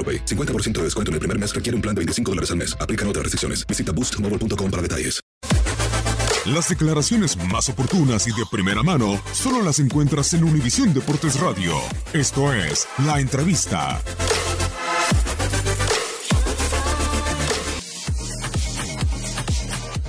[0.00, 0.24] AroPay.
[0.24, 2.74] 50% de descuento en el primer mes requiere un plan de 25 dólares al mes.
[2.80, 3.66] Aplican otras restricciones.
[3.66, 5.20] Visita boostmobile.com para detalles.
[6.46, 11.74] Las declaraciones más oportunas y de primera mano solo las encuentras en Univisión Deportes Radio.
[12.14, 14.00] Esto es La Entrevista.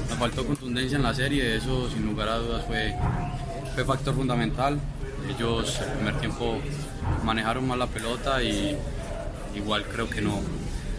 [0.10, 2.96] Nos faltó contundencia en la serie, eso sin lugar a dudas fue,
[3.76, 4.80] fue factor fundamental.
[5.36, 6.62] Ellos el primer tiempo
[7.26, 8.78] manejaron mal la pelota y
[9.56, 10.40] igual creo que no,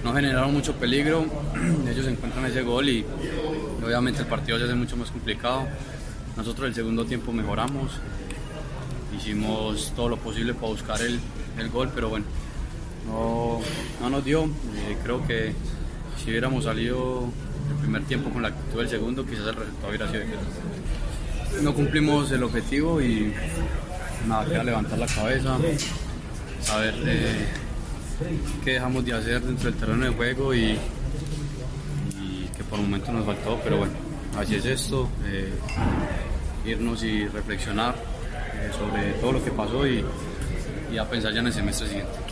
[0.05, 1.27] no generaron mucho peligro.
[1.89, 3.05] Ellos encuentran ese gol y
[3.85, 5.67] obviamente el partido se hace mucho más complicado.
[6.37, 7.93] Nosotros el segundo tiempo mejoramos,
[9.17, 11.21] hicimos todo lo posible para buscar el,
[11.59, 12.25] el gol, pero bueno,
[13.07, 13.61] no,
[14.01, 14.45] no nos dio.
[14.45, 15.53] Eh, creo que
[16.23, 17.29] si hubiéramos salido
[17.71, 21.63] el primer tiempo con la actitud del segundo, quizás el resultado hubiera sido diferente.
[21.63, 23.33] No cumplimos el objetivo y
[24.27, 25.59] nada, queda levantar la cabeza,
[26.63, 27.47] saber eh,
[28.65, 30.79] qué dejamos de hacer dentro del terreno de juego y,
[32.57, 33.95] que por un momento nos faltó, pero bueno,
[34.39, 35.53] así es esto, eh,
[36.67, 37.95] irnos y reflexionar
[38.55, 40.05] eh, sobre todo lo que pasó y
[40.99, 42.32] a pensar ya en el semestre siguiente.